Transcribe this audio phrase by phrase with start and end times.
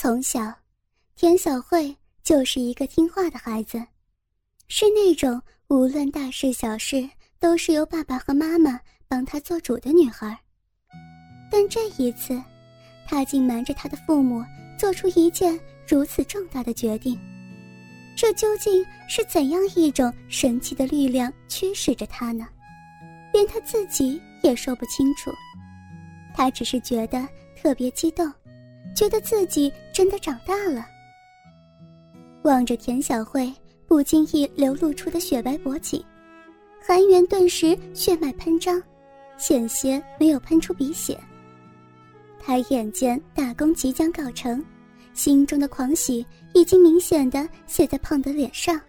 [0.00, 0.54] 从小，
[1.16, 1.92] 田小慧
[2.22, 3.84] 就是一个听话的孩子，
[4.68, 10.38] 是那种无论大事小事都是由爸爸和妈妈帮她做主的女孩。
[11.50, 12.40] 但这一次，
[13.08, 14.40] 她竟瞒着她的父母
[14.78, 17.18] 做出一件如此重大的决定。
[18.16, 22.46] 这究竟是怎样一种神奇的力量驱使着她呢？
[23.32, 25.32] 连她自己也说不清楚。
[26.32, 27.28] 她只是觉得
[27.60, 28.32] 特别激动。
[28.94, 30.86] 觉得自己真的长大了。
[32.42, 33.52] 望着田小慧
[33.86, 36.04] 不经意流露出的雪白脖颈，
[36.80, 38.82] 韩元顿时血脉喷张，
[39.36, 41.18] 险些没有喷出鼻血。
[42.40, 44.64] 他眼见大功即将告成，
[45.12, 46.24] 心中的狂喜
[46.54, 48.80] 已经明显的写在胖的脸上，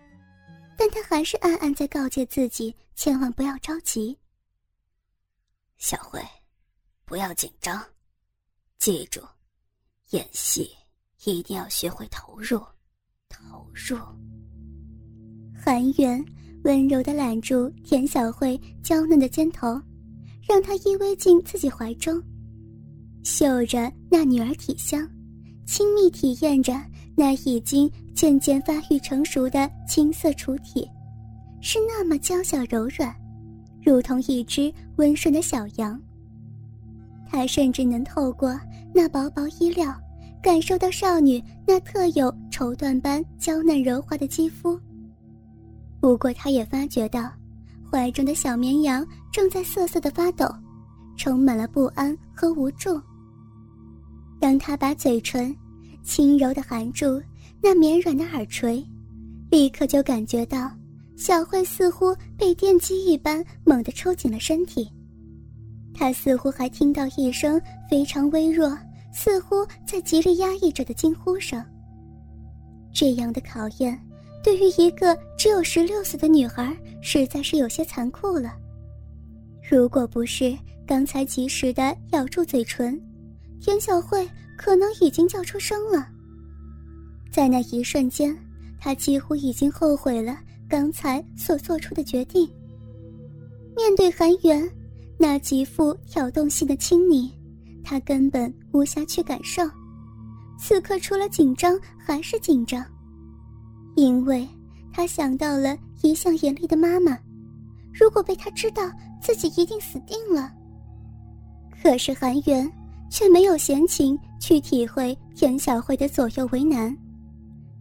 [0.77, 4.17] 但他还是暗暗在告诫自己，千万不要着急。
[5.77, 6.21] 小慧，
[7.05, 7.83] 不要紧张，
[8.77, 9.21] 记住。
[10.12, 10.68] 演戏
[11.26, 12.58] 一定要学会投入，
[13.30, 13.95] 投入。
[15.53, 16.23] 韩元
[16.64, 19.80] 温柔的揽住田小慧娇嫩的肩头，
[20.48, 22.20] 让她依偎进自己怀中，
[23.23, 25.08] 嗅着那女儿体香，
[25.67, 26.73] 亲密体验着
[27.16, 30.89] 那已经渐渐发育成熟的青色雏体，
[31.61, 33.16] 是那么娇小柔软，
[33.83, 36.02] 如同一只温顺的小羊。
[37.28, 38.59] 他甚至能透过。
[38.92, 39.95] 那薄薄衣料，
[40.42, 44.80] 感受到少女那特有绸缎般娇嫩柔滑的肌肤。
[46.00, 47.30] 不过，他也发觉到，
[47.92, 50.45] 怀中的小绵羊正在瑟瑟的发抖，
[51.17, 53.00] 充满了不安和无助。
[54.40, 55.54] 当他把嘴唇
[56.04, 57.22] 轻柔的含住
[57.62, 58.82] 那绵软的耳垂，
[59.52, 60.72] 立刻就感觉到
[61.17, 64.90] 小慧似乎被电击一般猛地抽紧了身体。
[65.94, 68.78] 他似乎还听到一声非常微弱、
[69.11, 71.63] 似乎在极力压抑着的惊呼声。
[72.93, 73.99] 这样的考验，
[74.43, 78.55] 对于一个只有十六岁的女孩，实在是有些残酷了。
[79.69, 82.99] 如果不是刚才及时的咬住嘴唇，
[83.61, 84.27] 田小慧
[84.58, 86.08] 可能已经叫出声了。
[87.31, 88.36] 在那一瞬间，
[88.80, 90.37] 她几乎已经后悔了
[90.67, 92.49] 刚才所做出的决定。
[93.75, 94.69] 面对韩元。
[95.21, 97.30] 那极富挑动性的亲昵，
[97.89, 99.64] 他根本无暇去感受。
[100.60, 102.86] 此刻除了紧张还是紧张，
[103.95, 104.48] 因为
[104.94, 107.17] 他想到了一向严厉的妈妈，
[107.92, 108.83] 如果被他知道，
[109.20, 110.52] 自己一定死定了。
[111.82, 112.72] 可是韩元
[113.10, 116.95] 却没有闲情去体会田小慧的左右为难，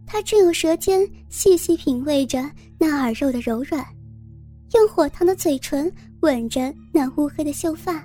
[0.07, 2.49] 他正用舌尖细细品味着
[2.79, 3.85] 那耳肉的柔软。
[4.73, 8.03] 用火烫的嘴唇吻着那乌黑的秀发，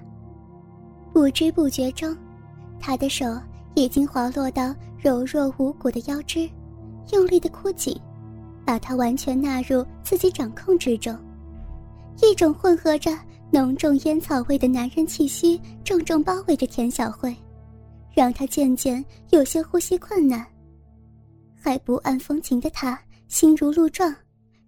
[1.14, 2.14] 不知不觉中，
[2.80, 3.24] 他的手
[3.74, 6.50] 已经滑落到柔弱无骨的腰肢，
[7.12, 7.96] 用力的箍紧，
[8.64, 11.16] 把它完全纳入自己掌控之中。
[12.20, 13.16] 一种混合着
[13.52, 17.32] 浓重烟草味的男人气息重重包围着田小慧，
[18.12, 20.44] 让她渐渐有些呼吸困难。
[21.54, 24.12] 还不谙风情的她，心如鹿撞。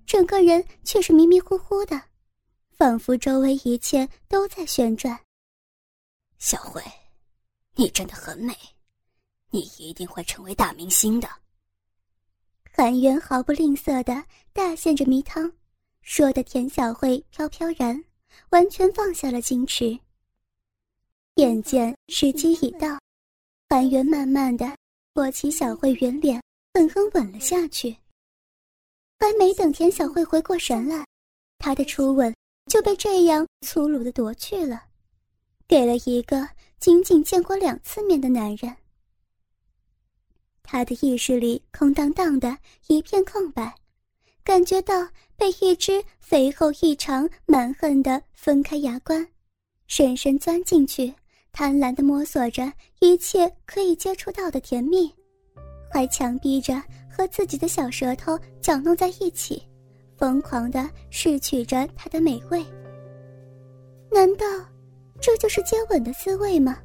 [0.07, 2.01] 整个人却是迷迷糊糊的，
[2.71, 5.19] 仿佛周围一切都在旋转。
[6.39, 6.83] 小慧，
[7.75, 8.55] 你真的很美，
[9.51, 11.29] 你一定会成为大明星的。
[12.73, 15.51] 韩元毫不吝啬的大献着迷汤，
[16.03, 18.05] 说的田小慧飘飘然，
[18.51, 19.99] 完全放下了矜持。
[21.37, 22.99] 眼见时机已到，
[23.69, 24.77] 韩元慢慢的
[25.15, 26.43] 托起小慧圆脸，
[26.75, 27.97] 狠狠吻了下去。
[29.19, 31.07] 还没等田小慧回过神来，
[31.59, 32.35] 他的初吻
[32.67, 34.86] 就被这样粗鲁的夺去了，
[35.69, 38.75] 给了一个仅仅见过两次面的男人。
[40.63, 42.57] 他的意识里空荡荡的
[42.89, 43.75] 一片空白，
[44.43, 49.27] 感觉到被一只肥厚异常、蛮横的分开牙关，
[49.87, 51.15] 深深钻进去，
[51.53, 55.13] 贪婪的摸索着一切可以接触到的甜蜜，
[55.93, 56.83] 还强逼着。
[57.09, 59.63] 和自己的小舌头搅弄在一起，
[60.19, 62.63] 疯狂地摄取着他的美味。
[64.13, 64.45] 难道
[65.21, 66.79] 这就是接吻的滋味吗？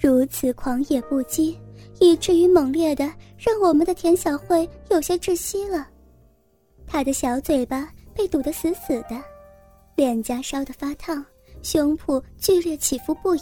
[0.00, 1.56] 如此狂野不羁，
[2.00, 3.04] 以至于猛烈的
[3.38, 5.88] 让我们的田小慧有些窒息了。
[6.86, 9.22] 她的小嘴巴被堵得死死的，
[9.96, 11.24] 脸颊烧得发烫，
[11.62, 13.40] 胸脯剧烈起伏不已。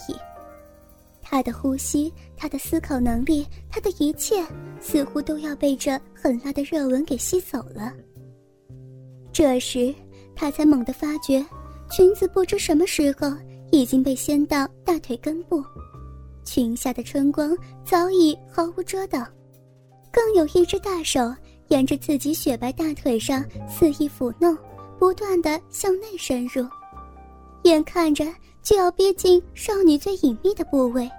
[1.24, 4.44] 他的呼吸，他的思考能力，他的一切，
[4.80, 7.92] 似乎都要被这狠辣的热吻给吸走了。
[9.32, 9.94] 这时，
[10.34, 11.42] 他才猛地发觉，
[11.90, 13.32] 裙子不知什么时候
[13.72, 15.64] 已经被掀到大腿根部，
[16.44, 19.26] 裙下的春光早已毫无遮挡，
[20.10, 21.34] 更有一只大手
[21.68, 24.56] 沿着自己雪白大腿上肆意抚弄，
[24.98, 26.66] 不断的向内深入，
[27.62, 28.26] 眼看着
[28.62, 31.10] 就要逼近少女最隐秘的部位，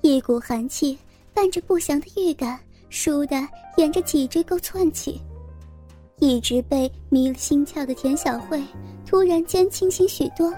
[0.00, 0.98] 一股寒气
[1.32, 2.58] 伴着不祥的预感，
[2.90, 5.20] 倏地沿着脊椎沟窜起。
[6.18, 8.60] 一直被迷了心窍的田小慧，
[9.06, 10.52] 突然间清醒许多，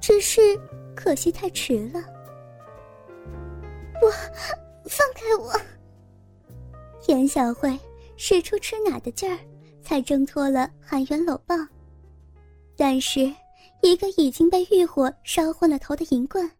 [0.00, 0.40] 只是
[0.94, 2.00] 可惜太迟了。
[4.02, 4.10] 我，
[4.88, 5.52] 放开我！
[7.02, 7.78] 田小慧
[8.16, 9.38] 使出吃奶的劲儿，
[9.82, 11.54] 才挣脱了韩元搂抱。
[12.76, 13.32] 但是，
[13.82, 16.50] 一个已经被欲火烧昏了头的银棍，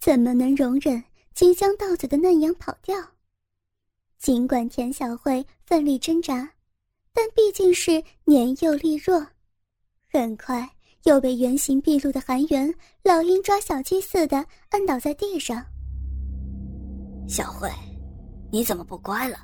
[0.00, 1.02] 怎么能容忍
[1.32, 2.96] 金香到嘴的嫩羊跑掉？
[4.18, 6.50] 尽管田小慧奋力挣扎。
[7.12, 9.26] 但毕竟是年幼力弱，
[10.12, 10.70] 很快
[11.04, 15.64] 又被原形毕露的韩元老鹰抓小鸡似的按倒在地上。
[17.28, 17.70] 小慧，
[18.50, 19.38] 你怎么不乖了？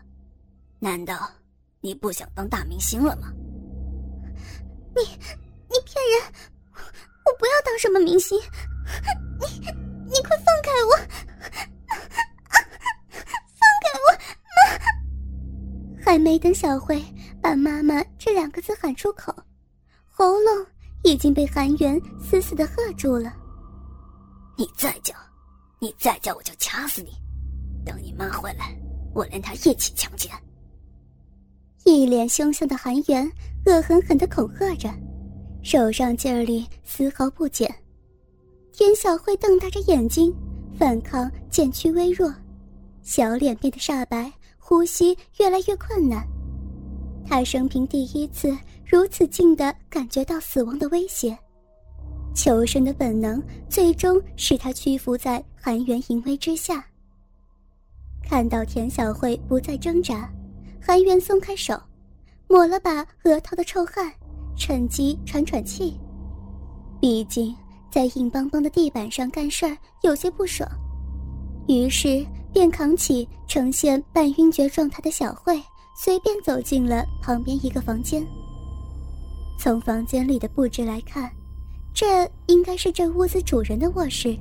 [0.78, 1.30] 难道
[1.80, 3.32] 你不想当大明星了吗？
[4.94, 5.02] 你，
[5.68, 6.32] 你骗人！
[7.24, 8.38] 我不要当什么明星！
[9.40, 9.46] 你，
[10.06, 10.96] 你快放开我！
[13.08, 14.12] 放开我！
[15.98, 16.04] 妈！
[16.04, 17.02] 还没等小慧。
[17.42, 19.32] 把“妈妈”这两个字喊出口，
[20.10, 20.66] 喉咙
[21.02, 23.32] 已经被韩元死死的喝住了。
[24.56, 25.14] 你再叫，
[25.78, 27.10] 你再叫，我就掐死你！
[27.84, 28.76] 等你妈回来，
[29.14, 30.30] 我连她一起强奸。
[31.84, 33.30] 一脸凶相的韩元
[33.66, 34.92] 恶狠狠的恐吓着，
[35.62, 37.72] 手上劲儿里丝毫不减。
[38.72, 40.34] 田小慧瞪大着眼睛，
[40.78, 42.32] 反抗渐趋微弱，
[43.02, 46.26] 小脸变得煞白，呼吸越来越困难。
[47.24, 48.56] 她生平第一次
[48.88, 51.36] 如此近的感觉到死亡的威胁，
[52.34, 56.86] 求生的本能最终使他屈服在韩元淫威之下。
[58.22, 60.30] 看到田小慧不再挣扎，
[60.80, 61.76] 韩元松开手，
[62.48, 64.12] 抹了把额头的臭汗，
[64.56, 65.98] 趁机喘喘气。
[67.00, 67.54] 毕竟
[67.90, 70.68] 在硬邦邦的地板上干事儿有些不爽，
[71.66, 75.60] 于是便扛起呈现半晕厥状态的小慧。
[75.98, 78.22] 随便走进了旁边一个房间。
[79.58, 81.30] 从房间里的布置来看，
[81.94, 84.36] 这应该是这屋子主人的卧室。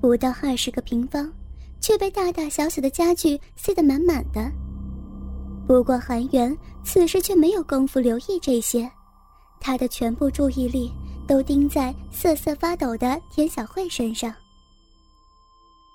[0.00, 1.32] 不到二十个平方，
[1.80, 4.50] 却被大大小小的家具塞得满满的。
[5.66, 8.90] 不过韩元此时却没有功夫留意这些，
[9.60, 10.92] 他的全部注意力
[11.26, 14.34] 都盯在瑟瑟发抖的田小慧身上。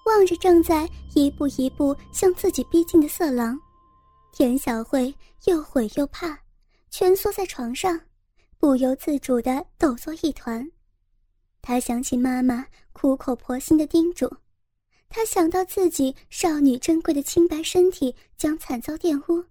[0.07, 3.59] 望着正在一步一步向自己逼近的色狼。
[4.31, 5.13] 田小慧
[5.45, 6.35] 又悔又怕，
[6.89, 8.00] 蜷缩在床上，
[8.59, 10.69] 不由自主的抖作一团。
[11.61, 14.29] 他想起妈妈苦口婆心的叮嘱，
[15.07, 19.45] 他想到自己少女珍贵的清白身体将惨遭玷污，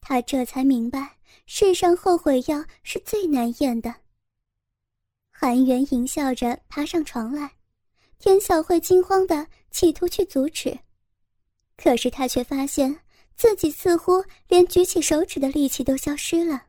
[0.00, 1.16] 他这才明白
[1.46, 3.94] 世上后悔药是最难咽的。
[5.30, 7.52] 韩元淫笑着爬上床来，
[8.18, 10.76] 田小慧惊慌的企图去阻止，
[11.76, 12.98] 可是她却发现。
[13.36, 16.60] 自己似乎连举起手指的力气都消失了，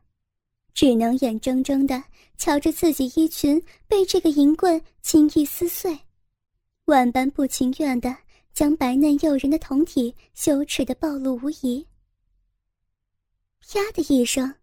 [0.74, 2.02] 只能眼睁睁的
[2.36, 5.98] 瞧着自己衣裙被这个银棍轻易撕碎，
[6.86, 8.16] 万般不情愿的
[8.52, 11.86] 将白嫩诱人的胴体羞耻的暴露无遗。
[13.60, 14.54] 啪的一声，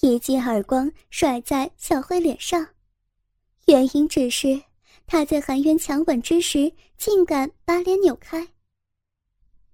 [0.00, 2.66] 一记耳光甩在小慧脸上，
[3.66, 4.62] 原因只是
[5.06, 8.48] 她在韩元强吻之时竟敢把脸扭开，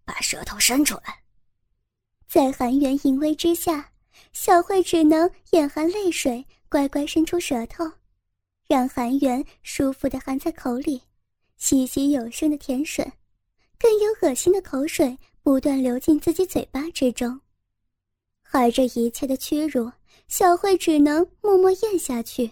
[0.05, 1.23] 把舌头伸出来。
[2.27, 3.92] 在韩元淫威之下，
[4.33, 7.85] 小慧只能眼含泪水，乖乖伸出舌头，
[8.66, 11.02] 让韩元舒服的含在口里，
[11.57, 13.04] 细细有声的舔吮，
[13.78, 17.40] 更有恶心的口水不断流进自己嘴巴之中。
[18.50, 19.90] 而这一切的屈辱，
[20.28, 22.50] 小慧只能默默咽下去。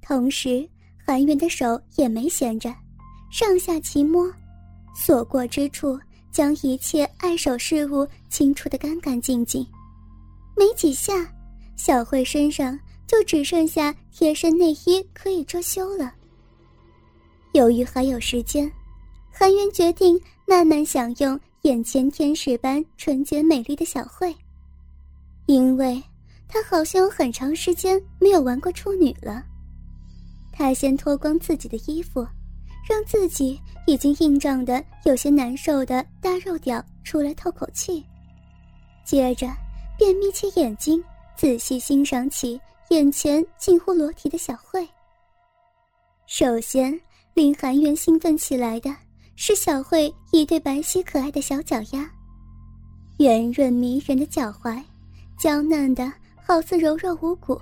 [0.00, 0.68] 同时，
[1.06, 2.74] 韩元的手也没闲着，
[3.30, 4.32] 上下齐摸，
[4.94, 5.98] 所过之处。
[6.32, 9.66] 将一切碍手事物清除得干干净净，
[10.56, 11.12] 没几下，
[11.76, 16.12] 小慧身上就只剩下贴身内衣可以遮羞了。
[17.52, 18.70] 由于还有时间，
[19.30, 24.34] 韩元决定慢慢享用眼前天使般纯洁美丽的小慧，
[25.46, 26.02] 因为
[26.48, 29.44] 他好像有很长时间没有玩过处女了。
[30.52, 32.26] 他先脱光自己的衣服。
[32.88, 38.06] 让自己已经硬胀的有些难受的大肉屌出来透口气，
[39.04, 39.48] 接着
[39.96, 41.02] 便眯起眼睛
[41.36, 42.60] 仔细欣赏起
[42.90, 44.86] 眼前近乎裸体的小慧。
[46.26, 46.98] 首先
[47.34, 48.94] 令韩元兴奋起来的
[49.36, 52.10] 是小慧一对白皙可爱的小脚丫，
[53.18, 54.82] 圆润迷人的脚踝，
[55.38, 56.12] 娇嫩的
[56.44, 57.60] 好似柔弱无骨，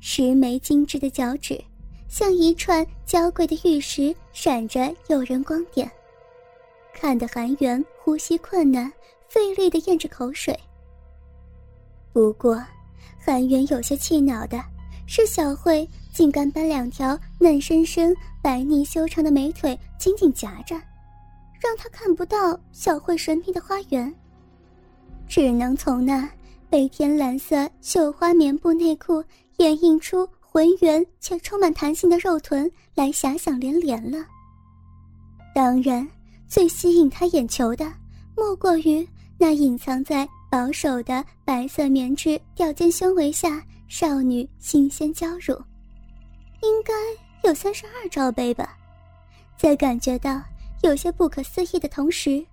[0.00, 1.62] 十枚精致的脚趾，
[2.08, 5.90] 像一串娇贵的玉石，闪着诱人光点，
[6.94, 8.92] 看得韩元呼吸困难，
[9.28, 10.58] 费力的咽着口水。
[12.12, 12.62] 不过，
[13.18, 14.62] 韩元有些气恼的
[15.06, 20.74] 是，小慧竟敢把两条嫩生生、白腻修长的美腿紧紧夹着，
[21.60, 24.14] 让他看不到小慧神秘的花园，
[25.26, 26.28] 只能从那
[26.68, 29.24] 被天蓝色绣花棉布内裤
[29.56, 34.18] 掩映出浑圆且充满弹性的肉臀来遐想连连了。
[35.54, 36.06] 当然，
[36.46, 37.90] 最吸引他眼球的，
[38.36, 39.06] 莫过于
[39.38, 40.28] 那隐藏在。
[40.52, 45.54] 保守的白色棉质吊肩胸围下，少女新鲜娇乳，
[46.60, 46.92] 应该
[47.42, 48.76] 有三十二罩杯吧。
[49.56, 50.42] 在感觉到
[50.82, 52.44] 有些不可思议的同时，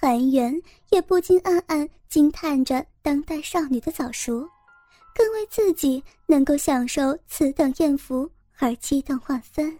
[0.00, 0.58] 韩元
[0.88, 4.48] 也不禁暗暗惊叹着当代少女的早熟，
[5.14, 9.78] 更为自己能够享受此等艳福而激动万分。